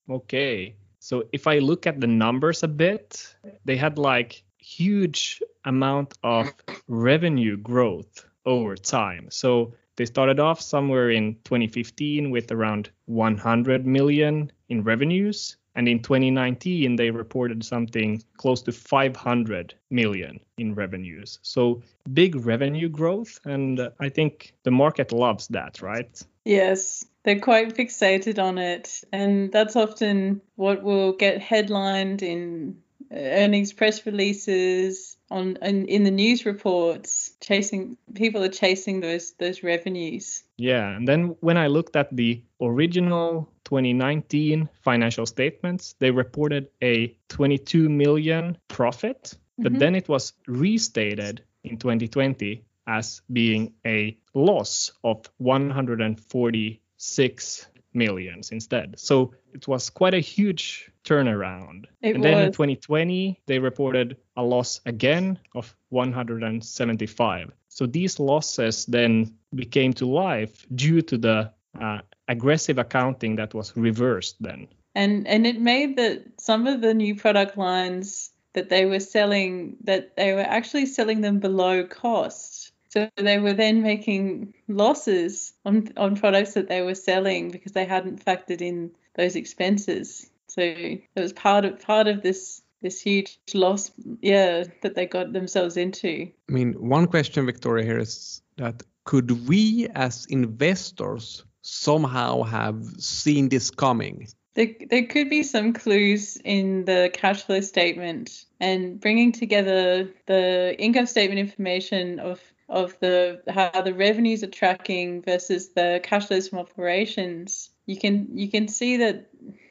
Okay. 0.09 0.75
So 1.01 1.25
if 1.33 1.47
I 1.47 1.59
look 1.59 1.87
at 1.87 2.01
the 2.01 2.07
numbers 2.07 2.63
a 2.63 2.69
bit, 2.69 3.35
they 3.65 3.77
had 3.77 3.99
like 3.99 4.43
huge 4.59 5.43
amount 5.65 6.15
of 6.23 6.53
revenue 6.89 7.57
growth 7.57 8.25
over 8.45 8.75
time. 8.77 9.29
So 9.31 9.75
they 9.99 10.07
started 10.07 10.39
off 10.39 10.61
somewhere 10.61 11.11
in 11.11 11.35
2015 11.43 12.31
with 12.31 12.53
around 12.53 12.91
100 13.07 13.85
million 13.85 14.51
in 14.69 14.85
revenues. 14.85 15.57
And 15.75 15.89
in 15.89 16.01
2019, 16.03 16.95
they 16.97 17.11
reported 17.11 17.65
something 17.65 18.23
close 18.37 18.63
to 18.63 18.73
500 18.73 19.75
million 19.91 20.41
in 20.57 20.75
revenues. 20.75 21.41
So 21.43 21.83
big 22.13 22.37
revenue 22.47 22.89
growth. 22.89 23.41
And 23.45 23.91
I 23.99 24.09
think 24.09 24.55
the 24.63 24.71
market 24.71 25.13
loves 25.13 25.49
that, 25.49 25.83
right? 25.83 26.21
Yes, 26.45 27.05
they're 27.25 27.41
quite 27.41 27.75
fixated 27.75 28.41
on 28.41 28.59
it. 28.59 29.03
And 29.13 29.51
that's 29.53 29.75
often 29.75 30.41
what 30.55 30.83
will 30.85 31.13
get 31.13 31.43
headlined 31.43 32.23
in 32.23 32.79
earnings 33.13 33.73
press 33.73 34.05
releases 34.07 35.17
on 35.31 35.59
and 35.63 35.89
in 35.89 36.05
the 36.05 36.11
news 36.11 36.45
reports 36.45 37.33
chasing 37.41 37.97
people 38.15 38.43
are 38.43 38.49
chasing 38.49 39.01
those 39.01 39.33
those 39.39 39.63
revenues 39.63 40.43
yeah 40.57 40.97
and 40.97 41.09
then 41.09 41.37
when 41.41 41.57
i 41.57 41.67
looked 41.67 41.97
at 41.97 42.15
the 42.15 42.43
original 42.61 43.49
2019 43.65 44.69
financial 44.83 45.27
statements 45.27 45.95
they 45.99 46.11
reported 46.11 46.69
a 46.83 47.17
22 47.29 47.89
million 47.89 48.57
profit 48.69 49.35
but 49.59 49.73
mm-hmm. 49.73 49.79
then 49.79 49.95
it 49.95 50.09
was 50.09 50.33
restated 50.47 51.43
in 51.65 51.79
2020 51.79 52.65
as 52.87 53.23
being 53.31 53.75
a 53.87 54.17
loss 54.35 54.93
of 55.05 55.31
146 55.37 57.67
millions 57.93 58.51
instead. 58.51 58.99
So 58.99 59.35
it 59.53 59.69
was 59.69 59.91
quite 59.91 60.15
a 60.15 60.21
huge 60.21 60.91
turnaround. 61.09 61.87
It 62.03 62.15
and 62.15 62.23
was. 62.23 62.31
then 62.31 62.45
in 62.45 62.53
2020, 62.53 63.41
they 63.47 63.59
reported 63.59 64.17
a 64.37 64.43
loss 64.43 64.81
again 64.87 65.39
of 65.55 65.75
175. 65.91 67.53
So 67.69 67.87
these 67.87 68.21
losses 68.21 68.87
then 68.87 69.35
became 69.55 69.93
to 69.95 70.07
life 70.07 70.67
due 70.75 71.03
to 71.03 71.19
the 71.19 71.53
uh, 71.81 72.01
aggressive 72.29 72.79
accounting 72.79 73.37
that 73.37 73.55
was 73.55 73.77
reversed 73.77 74.37
then. 74.41 74.69
And 74.95 75.29
and 75.29 75.47
it 75.47 75.61
made 75.61 75.97
that 75.97 76.41
some 76.41 76.67
of 76.67 76.81
the 76.81 76.93
new 76.93 77.15
product 77.15 77.57
lines 77.57 78.31
that 78.55 78.69
they 78.69 78.85
were 78.85 79.01
selling 79.01 79.77
that 79.85 80.17
they 80.17 80.33
were 80.33 80.41
actually 80.41 80.87
selling 80.87 81.21
them 81.21 81.39
below 81.39 81.85
cost 81.85 82.73
so 82.89 83.09
they 83.17 83.39
were 83.39 83.53
then 83.53 83.83
making 83.83 84.55
losses 84.67 85.53
on, 85.65 85.91
on 85.97 86.17
products 86.17 86.55
that 86.55 86.69
they 86.69 86.81
were 86.81 86.95
selling 86.95 87.51
because 87.51 87.73
they 87.73 87.85
hadn't 87.85 88.25
factored 88.25 88.63
in 88.63 88.93
those 89.15 89.37
expenses. 89.37 90.31
So 90.49 90.63
it 90.63 91.03
was 91.15 91.33
part 91.33 91.65
of 91.65 91.81
part 91.81 92.09
of 92.09 92.23
this 92.23 92.63
this 92.81 93.01
huge 93.01 93.39
loss, 93.55 93.91
yeah, 94.23 94.65
that 94.83 94.95
they 94.95 95.07
got 95.07 95.33
themselves 95.33 95.77
into. 95.77 96.31
I 96.49 96.53
mean, 96.53 96.75
one 96.75 97.07
question, 97.07 97.45
Victoria, 97.45 97.85
here 97.85 97.99
is 97.99 98.41
that 98.57 98.83
could 99.05 99.49
we 99.49 99.89
as 99.95 100.27
investors 100.27 101.45
somehow 101.63 102.43
have 102.43 102.85
seen 102.99 103.49
this 103.49 103.71
coming? 103.71 104.29
There, 104.55 104.75
there 104.91 105.07
could 105.07 105.29
be 105.31 105.43
some 105.43 105.73
clues 105.73 106.37
in 106.45 106.85
the 106.85 107.11
cash 107.13 107.43
flow 107.45 107.61
statement 107.61 108.45
and 108.61 109.01
bringing 109.01 109.33
together 109.33 110.09
the 110.27 110.75
income 110.79 111.07
statement 111.07 111.41
information 111.41 112.19
of 112.21 112.41
of 112.69 112.99
the 113.01 113.41
how 113.49 113.81
the 113.81 113.95
revenues 113.95 114.43
are 114.43 114.49
tracking 114.49 115.23
versus 115.23 115.71
the 115.71 116.01
cash 116.03 116.27
flows 116.27 116.49
from 116.49 116.59
operations, 116.59 117.71
you 117.87 117.97
can 117.97 118.37
you 118.37 118.51
can 118.51 118.69
see 118.69 118.99
that 118.99 119.31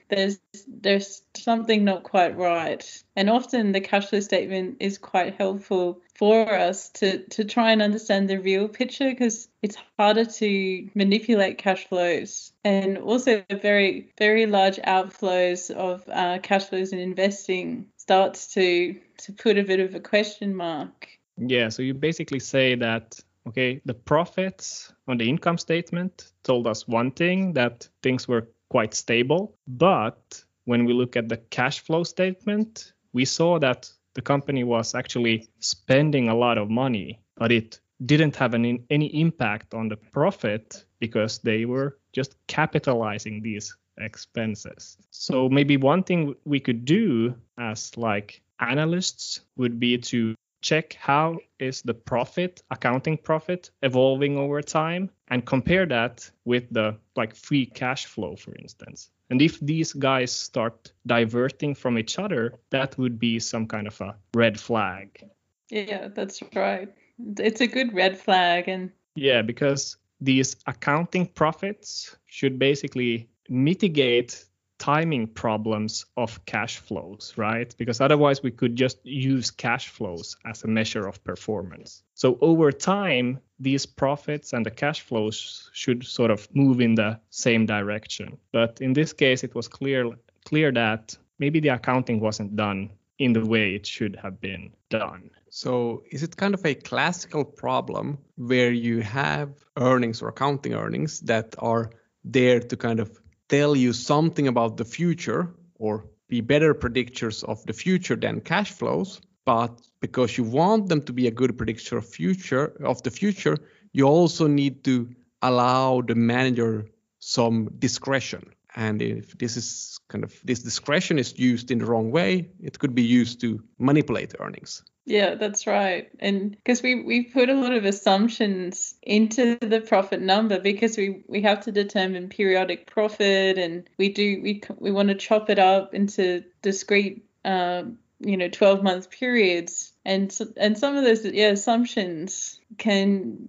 there's 0.10 0.40
there's 0.68 1.22
something 1.36 1.84
not 1.84 2.04
quite 2.04 2.38
right. 2.38 3.04
And 3.16 3.30
often 3.30 3.72
the 3.72 3.82
cash 3.82 4.08
flow 4.08 4.20
statement 4.20 4.78
is 4.80 4.98
quite 4.98 5.36
helpful 5.36 6.02
for 6.16 6.52
us 6.54 6.90
to 6.90 7.24
to 7.30 7.44
try 7.44 7.72
and 7.72 7.82
understand 7.82 8.30
the 8.30 8.40
real 8.40 8.68
picture 8.68 9.10
because 9.10 9.48
it's 9.62 9.78
harder 9.98 10.26
to 10.26 10.90
manipulate 10.96 11.58
cash 11.58 11.88
flows 11.88 12.52
and 12.64 12.98
also 12.98 13.44
very 13.62 14.12
very 14.18 14.46
large 14.46 14.78
outflows 14.78 15.72
of 15.72 16.04
uh, 16.08 16.40
cash 16.42 16.66
flows 16.66 16.94
in 16.94 17.00
investing 17.00 17.88
starts 17.98 18.54
to 18.54 18.96
to 19.18 19.34
put 19.34 19.58
a 19.58 19.64
bit 19.64 19.80
of 19.80 19.94
a 19.96 20.00
question 20.00 20.56
mark 20.56 21.08
yeah, 21.38 21.70
so 21.70 21.84
you 21.84 21.94
basically 21.94 22.40
say 22.40 22.76
that 22.76 23.20
okay, 23.48 23.82
the 23.86 23.94
profits 23.94 24.92
on 25.08 25.18
the 25.18 25.30
income 25.30 25.58
statement 25.58 26.34
told 26.44 26.68
us 26.68 26.88
one 26.88 27.12
thing 27.12 27.54
that 27.54 27.88
things 28.04 28.28
were 28.28 28.50
quite 28.70 28.94
stable, 28.94 29.58
but 29.68 30.44
when 30.66 30.86
we 30.86 30.94
look 30.94 31.16
at 31.16 31.30
the 31.30 31.38
cash 31.38 31.80
flow 31.80 32.04
statement, 32.04 32.94
we 33.14 33.26
saw 33.26 33.60
that 33.60 33.90
the 34.14 34.22
company 34.22 34.64
was 34.64 34.96
actually 34.96 35.48
spending 35.60 36.28
a 36.28 36.36
lot 36.36 36.58
of 36.58 36.70
money, 36.70 37.22
but 37.36 37.52
it 37.52 37.80
didn't 38.06 38.36
have 38.36 38.54
any, 38.54 38.84
any 38.90 39.08
impact 39.22 39.74
on 39.74 39.88
the 39.88 39.98
profit 39.98 40.86
because 41.00 41.40
they 41.40 41.66
were 41.66 41.98
just 42.14 42.36
capitalizing 42.48 43.42
these 43.42 43.76
expenses. 44.00 44.98
So 45.12 45.50
maybe 45.50 45.78
one 45.78 46.04
thing 46.04 46.36
we 46.46 46.60
could 46.60 46.86
do 46.86 47.36
as 47.58 47.96
like 47.98 48.42
analysts 48.60 49.42
would 49.56 49.80
be 49.80 49.98
to 49.98 50.36
check 50.62 50.98
how 51.00 51.38
is 51.60 51.82
the 51.82 51.94
profit 51.94 52.62
accounting 52.72 53.18
profit 53.18 53.70
evolving 53.84 54.38
over 54.38 54.62
time 54.62 55.10
and 55.30 55.46
compare 55.46 55.86
that 55.86 56.30
with 56.46 56.72
the 56.72 56.98
like 57.16 57.36
free 57.36 57.66
cash 57.66 58.06
flow 58.06 58.36
for 58.36 58.56
instance. 58.56 59.10
And 59.30 59.42
if 59.42 59.60
these 59.60 59.92
guys 59.94 60.32
start 60.32 60.94
diverting 61.06 61.76
from 61.76 61.98
each 61.98 62.18
other 62.18 62.60
that 62.70 62.98
would 62.98 63.20
be 63.20 63.40
some 63.40 63.68
kind 63.68 63.88
of 63.88 64.00
a 64.02 64.16
red 64.34 64.60
flag. 64.60 65.30
Yeah 65.70 66.08
that's 66.10 66.42
right. 66.56 66.90
It's 67.38 67.62
a 67.62 67.68
good 67.68 67.94
red 67.94 68.18
flag 68.18 68.68
and 68.68 68.92
yeah 69.16 69.42
because 69.42 69.98
these 70.20 70.56
accounting 70.66 71.28
profits 71.28 72.16
should 72.26 72.58
basically 72.58 73.30
mitigate 73.50 74.46
timing 74.80 75.28
problems 75.28 76.06
of 76.16 76.46
cash 76.46 76.78
flows, 76.78 77.34
right? 77.36 77.74
Because 77.78 78.02
otherwise 78.02 78.44
we 78.44 78.52
could 78.52 78.76
just 78.76 79.04
use 79.06 79.52
cash 79.52 79.88
flows 79.88 80.36
as 80.46 80.64
a 80.64 80.68
measure 80.68 81.08
of 81.08 81.24
performance. 81.24 82.04
So 82.14 82.38
over 82.42 82.72
time, 82.72 83.40
these 83.60 83.86
profits 83.86 84.54
and 84.54 84.66
the 84.66 84.72
cash 84.72 85.02
flows 85.02 85.70
should 85.74 86.06
sort 86.06 86.32
of 86.32 86.48
move 86.54 86.80
in 86.80 86.96
the 86.96 87.20
same 87.30 87.66
direction. 87.66 88.38
But 88.52 88.82
in 88.82 88.94
this 88.94 89.14
case, 89.14 89.44
it 89.44 89.56
was 89.56 89.68
clear 89.68 90.12
clear 90.46 90.72
that 90.72 91.18
maybe 91.40 91.60
the 91.60 91.70
accounting 91.70 92.20
wasn't 92.20 92.56
done 92.56 92.90
in 93.20 93.34
the 93.34 93.46
way 93.46 93.76
it 93.76 93.86
should 93.86 94.16
have 94.16 94.40
been 94.40 94.72
done. 94.90 95.30
So, 95.50 96.04
is 96.12 96.24
it 96.24 96.38
kind 96.38 96.54
of 96.54 96.66
a 96.66 96.76
classical 96.76 97.44
problem 97.44 98.18
where 98.36 98.72
you 98.72 99.02
have 99.02 99.50
earnings 99.76 100.22
or 100.22 100.30
accounting 100.30 100.74
earnings 100.74 101.20
that 101.22 101.56
are 101.58 101.90
there 102.24 102.60
to 102.60 102.78
kind 102.78 103.00
of 103.00 103.20
tell 103.50 103.76
you 103.76 103.94
something 103.94 104.48
about 104.48 104.78
the 104.78 104.86
future 104.86 105.54
or 105.76 106.06
be 106.28 106.42
better 106.42 106.74
predictors 106.74 107.44
of 107.44 107.66
the 107.66 107.74
future 107.74 108.16
than 108.16 108.42
cash 108.42 108.72
flows 108.72 109.22
but 109.46 109.82
because 110.02 110.38
you 110.38 110.44
want 110.44 110.90
them 110.90 111.02
to 111.02 111.14
be 111.14 111.28
a 111.28 111.32
good 111.32 111.58
predictor 111.58 111.98
of 111.98 112.06
future 112.06 112.74
of 112.84 113.02
the 113.04 113.12
future 113.12 113.58
you 113.94 114.06
also 114.06 114.48
need 114.48 114.84
to 114.84 115.10
allow 115.42 116.02
the 116.02 116.16
manager 116.16 116.86
some 117.20 117.70
discretion 117.80 118.54
And 118.78 119.02
if 119.02 119.36
this 119.40 119.58
is 119.58 120.00
kind 120.08 120.24
of 120.24 120.40
this 120.44 120.60
discretion 120.60 121.18
is 121.18 121.38
used 121.40 121.72
in 121.72 121.80
the 121.80 121.86
wrong 121.86 122.12
way, 122.12 122.52
it 122.62 122.78
could 122.78 122.94
be 122.94 123.02
used 123.02 123.42
to 123.42 123.64
manipulate 123.80 124.36
earnings. 124.40 124.84
Yeah, 125.08 125.36
that's 125.36 125.66
right. 125.68 126.10
And 126.20 126.52
because 126.52 126.84
we, 126.84 127.02
we 127.02 127.24
put 127.24 127.48
a 127.50 127.54
lot 127.54 127.72
of 127.72 127.86
assumptions 127.86 128.94
into 129.02 129.58
the 129.62 129.80
profit 129.80 130.22
number 130.22 130.60
because 130.60 130.98
we, 130.98 131.24
we 131.28 131.42
have 131.44 131.62
to 131.62 131.72
determine 131.72 132.28
periodic 132.28 132.88
profit 132.88 133.58
and 133.58 133.90
we 133.98 134.10
do 134.10 134.42
we 134.44 134.62
we 134.78 134.92
want 134.92 135.08
to 135.08 135.16
chop 135.16 135.50
it 135.50 135.60
up 135.60 135.94
into 135.94 136.44
discrete 136.62 137.26
um, 137.46 138.00
you 138.20 138.36
know 138.36 138.50
12 138.50 138.84
month 138.84 139.10
periods 139.10 139.94
and 140.04 140.38
and 140.58 140.78
some 140.78 140.98
of 140.98 141.06
those 141.06 141.24
yeah 141.24 141.52
assumptions 141.52 142.60
can 142.78 143.48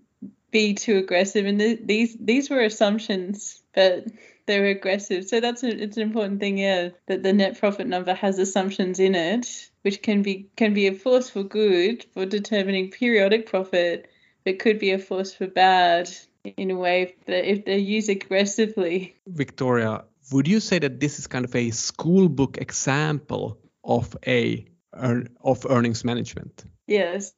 be 0.53 0.75
too 0.75 0.99
aggressive 0.99 1.45
and 1.45 1.59
th- 1.59 1.81
these 1.83 2.17
these 2.21 2.49
were 2.51 2.61
assumptions 2.61 3.61
but 3.75 4.07
they're 4.49 4.67
aggressive. 4.67 5.25
So 5.27 5.39
that's 5.39 5.63
a, 5.63 5.69
it's 5.69 5.97
an 5.97 6.03
important 6.03 6.41
thing 6.41 6.59
yeah 6.59 6.89
that 7.07 7.23
the 7.23 7.33
net 7.33 7.59
profit 7.59 7.87
number 7.87 8.15
has 8.15 8.41
assumptions 8.41 8.99
in 8.99 9.15
it 9.15 9.71
which 9.83 10.03
can 10.03 10.23
be 10.23 10.49
can 10.57 10.75
be 10.75 10.89
a 10.89 10.95
force 10.95 11.31
for 11.31 11.45
good 11.45 12.05
for 12.13 12.27
determining 12.27 12.91
periodic 12.91 13.47
profit 13.47 14.11
but 14.45 14.59
could 14.59 14.81
be 14.81 14.91
a 14.91 14.99
force 14.99 15.33
for 15.33 15.47
bad 15.47 16.11
in 16.57 16.71
a 16.73 16.77
way 16.77 17.15
that 17.27 17.49
if 17.49 17.65
they're 17.65 17.79
used 17.79 18.09
aggressively. 18.09 19.15
Victoria 19.29 20.05
would 20.33 20.49
you 20.49 20.59
say 20.59 20.81
that 20.81 20.99
this 20.99 21.19
is 21.21 21.29
kind 21.29 21.45
of 21.45 21.55
a 21.55 21.71
school 21.71 22.29
book 22.29 22.59
example 22.59 23.59
of 23.85 24.17
a 24.27 24.67
of 24.93 25.65
earnings 25.71 26.05
management? 26.05 26.65
Yes 26.89 27.35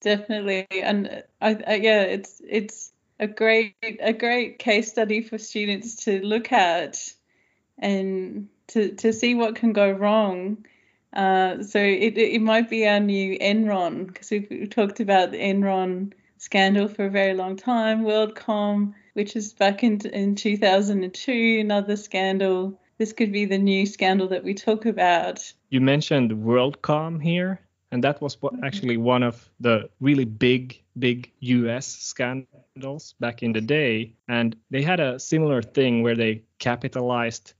definitely. 0.00 0.66
And 0.70 1.22
I, 1.40 1.58
I, 1.66 1.74
yeah 1.76 2.02
it's 2.02 2.40
it's 2.46 2.92
a 3.20 3.26
great 3.26 3.74
a 4.00 4.12
great 4.12 4.58
case 4.58 4.90
study 4.90 5.20
for 5.20 5.38
students 5.38 5.94
to 6.04 6.20
look 6.24 6.50
at 6.50 7.12
and 7.78 8.48
to 8.68 8.92
to 8.96 9.12
see 9.12 9.34
what 9.34 9.54
can 9.54 9.72
go 9.72 9.90
wrong. 9.90 10.64
Uh, 11.12 11.62
so 11.62 11.78
it, 11.80 12.16
it 12.16 12.40
might 12.40 12.70
be 12.70 12.86
our 12.86 13.00
new 13.00 13.36
Enron 13.40 14.06
because 14.06 14.30
we've 14.30 14.70
talked 14.70 15.00
about 15.00 15.32
the 15.32 15.38
Enron 15.38 16.12
scandal 16.38 16.86
for 16.88 17.06
a 17.06 17.10
very 17.10 17.34
long 17.34 17.56
time 17.56 18.04
WorldCom 18.04 18.94
which 19.14 19.36
is 19.36 19.52
back 19.52 19.84
in 19.84 20.00
in 20.06 20.34
2002 20.34 21.58
another 21.60 21.96
scandal. 21.96 22.80
This 22.98 23.12
could 23.12 23.32
be 23.32 23.44
the 23.44 23.58
new 23.58 23.86
scandal 23.86 24.28
that 24.28 24.44
we 24.44 24.54
talk 24.54 24.86
about. 24.86 25.52
You 25.70 25.80
mentioned 25.80 26.30
WorldCom 26.30 27.22
here 27.22 27.60
and 27.90 28.04
that 28.04 28.20
was 28.22 28.36
actually 28.62 28.96
one 28.96 29.22
of 29.22 29.50
the 29.58 29.90
really 30.00 30.24
big 30.24 30.80
big 31.00 31.32
US 31.40 31.86
scandals 31.86 33.14
back 33.20 33.42
in 33.42 33.52
the 33.52 33.60
day 33.60 34.14
and 34.28 34.56
they 34.70 34.82
had 34.82 35.00
a 35.00 35.18
similar 35.18 35.62
thing 35.62 36.02
where 36.02 36.16
they 36.16 36.42
capitalized 36.58 37.54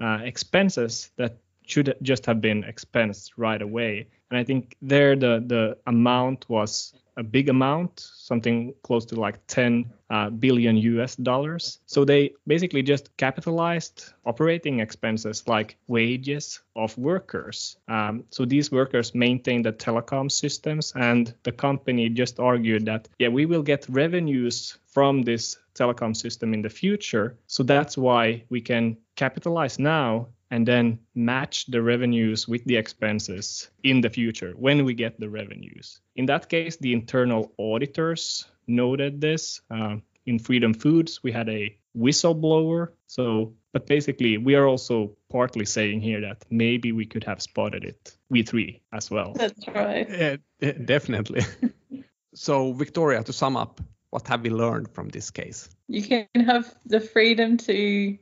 uh, 0.00 0.20
expenses 0.22 1.10
that 1.16 1.36
should 1.66 1.94
just 2.02 2.26
have 2.26 2.40
been 2.40 2.62
expensed 2.64 3.32
right 3.36 3.62
away. 3.62 4.06
And 4.30 4.38
i 4.38 4.44
think 4.44 4.76
there 4.82 5.16
the 5.16 5.42
the 5.46 5.76
amount 5.86 6.48
was 6.48 6.94
a 7.16 7.22
big 7.22 7.48
amount, 7.48 8.00
something 8.00 8.74
close 8.82 9.04
to 9.06 9.20
like 9.20 9.46
10 9.46 9.92
uh, 10.10 10.30
billion 10.30 10.76
US 10.76 11.16
dollars. 11.16 11.80
So 11.86 12.04
they 12.04 12.34
basically 12.46 12.82
just 12.82 13.16
capitalized 13.16 14.12
operating 14.24 14.80
expenses 14.80 15.46
like 15.46 15.76
wages 15.86 16.60
of 16.76 16.96
workers. 16.98 17.76
Um, 17.88 18.24
so 18.30 18.44
these 18.44 18.70
workers 18.72 19.14
maintain 19.14 19.62
the 19.62 19.72
telecom 19.72 20.30
systems, 20.30 20.92
and 20.96 21.34
the 21.42 21.52
company 21.52 22.08
just 22.08 22.40
argued 22.40 22.84
that, 22.86 23.08
yeah, 23.18 23.28
we 23.28 23.46
will 23.46 23.62
get 23.62 23.86
revenues 23.88 24.78
from 24.86 25.22
this 25.22 25.58
telecom 25.74 26.16
system 26.16 26.54
in 26.54 26.62
the 26.62 26.68
future. 26.68 27.36
So 27.46 27.62
that's 27.62 27.98
why 27.98 28.44
we 28.48 28.60
can 28.60 28.96
capitalize 29.16 29.78
now 29.78 30.28
and 30.54 30.68
then 30.68 31.00
match 31.16 31.66
the 31.66 31.82
revenues 31.82 32.46
with 32.46 32.64
the 32.64 32.76
expenses 32.76 33.68
in 33.82 34.00
the 34.00 34.08
future 34.08 34.52
when 34.56 34.84
we 34.84 34.94
get 34.94 35.18
the 35.18 35.28
revenues. 35.28 35.98
In 36.14 36.26
that 36.26 36.48
case, 36.48 36.76
the 36.76 36.92
internal 36.92 37.52
auditors 37.58 38.46
noted 38.68 39.20
this. 39.20 39.60
Uh, 39.68 39.96
in 40.26 40.38
Freedom 40.38 40.72
Foods, 40.72 41.24
we 41.24 41.32
had 41.32 41.48
a 41.48 41.76
whistleblower. 41.98 42.90
So, 43.08 43.54
but 43.72 43.88
basically, 43.88 44.38
we 44.38 44.54
are 44.54 44.68
also 44.68 45.16
partly 45.28 45.64
saying 45.64 46.00
here 46.02 46.20
that 46.20 46.44
maybe 46.50 46.92
we 46.92 47.04
could 47.04 47.24
have 47.24 47.42
spotted 47.42 47.82
it, 47.82 48.16
we 48.30 48.44
three 48.44 48.80
as 48.92 49.10
well. 49.10 49.32
That's 49.34 49.66
right. 49.66 50.08
Yeah, 50.08 50.36
definitely. 50.84 51.42
so, 52.34 52.72
Victoria, 52.74 53.24
to 53.24 53.32
sum 53.32 53.56
up, 53.56 53.80
what 54.10 54.28
have 54.28 54.42
we 54.42 54.50
learned 54.50 54.88
from 54.94 55.08
this 55.08 55.32
case? 55.32 55.68
You 55.88 56.04
can 56.04 56.44
have 56.46 56.72
the 56.86 57.00
freedom 57.00 57.56
to 57.56 58.16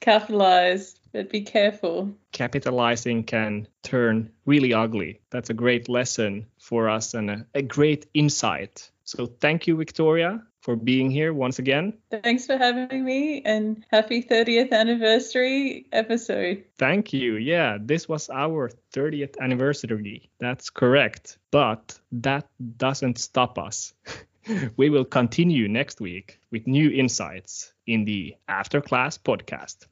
capitalize 0.00 0.94
but 1.16 1.30
be 1.30 1.40
careful. 1.40 2.14
Capitalizing 2.32 3.24
can 3.24 3.66
turn 3.82 4.30
really 4.44 4.74
ugly. 4.74 5.20
That's 5.30 5.48
a 5.48 5.54
great 5.54 5.88
lesson 5.88 6.44
for 6.58 6.90
us 6.90 7.14
and 7.14 7.30
a, 7.30 7.46
a 7.54 7.62
great 7.62 8.04
insight. 8.12 8.90
So 9.04 9.24
thank 9.24 9.66
you, 9.66 9.76
Victoria, 9.76 10.42
for 10.60 10.76
being 10.76 11.10
here 11.10 11.32
once 11.32 11.58
again. 11.58 11.94
Thanks 12.10 12.44
for 12.44 12.58
having 12.58 13.02
me 13.02 13.40
and 13.46 13.82
happy 13.90 14.22
30th 14.22 14.72
anniversary 14.72 15.86
episode. 15.90 16.64
Thank 16.76 17.14
you. 17.14 17.36
Yeah, 17.36 17.78
this 17.80 18.06
was 18.06 18.28
our 18.28 18.70
30th 18.92 19.38
anniversary. 19.40 20.28
That's 20.38 20.68
correct. 20.68 21.38
But 21.50 21.98
that 22.12 22.46
doesn't 22.76 23.16
stop 23.18 23.58
us. 23.58 23.94
we 24.76 24.90
will 24.90 25.06
continue 25.06 25.66
next 25.66 25.98
week 25.98 26.40
with 26.50 26.66
new 26.66 26.90
insights 26.90 27.72
in 27.86 28.04
the 28.04 28.36
After 28.48 28.82
Class 28.82 29.16
podcast. 29.16 29.86